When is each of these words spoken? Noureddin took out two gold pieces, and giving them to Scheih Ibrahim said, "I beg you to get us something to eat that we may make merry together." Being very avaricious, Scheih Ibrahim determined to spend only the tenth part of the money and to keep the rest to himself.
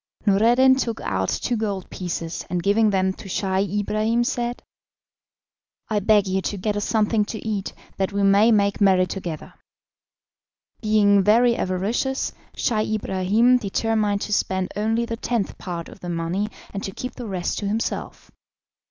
Noureddin 0.25 0.73
took 0.77 0.99
out 1.01 1.29
two 1.29 1.55
gold 1.55 1.87
pieces, 1.91 2.43
and 2.49 2.63
giving 2.63 2.89
them 2.89 3.13
to 3.13 3.29
Scheih 3.29 3.69
Ibrahim 3.81 4.23
said, 4.23 4.63
"I 5.89 5.99
beg 5.99 6.25
you 6.25 6.41
to 6.41 6.57
get 6.57 6.75
us 6.75 6.85
something 6.85 7.23
to 7.25 7.47
eat 7.47 7.73
that 7.97 8.11
we 8.11 8.23
may 8.23 8.51
make 8.51 8.81
merry 8.81 9.05
together." 9.05 9.53
Being 10.81 11.21
very 11.21 11.55
avaricious, 11.55 12.33
Scheih 12.57 12.95
Ibrahim 12.95 13.57
determined 13.57 14.21
to 14.21 14.33
spend 14.33 14.73
only 14.75 15.05
the 15.05 15.17
tenth 15.17 15.59
part 15.59 15.87
of 15.87 15.99
the 15.99 16.09
money 16.09 16.49
and 16.73 16.81
to 16.81 16.91
keep 16.91 17.13
the 17.13 17.27
rest 17.27 17.59
to 17.59 17.67
himself. 17.67 18.31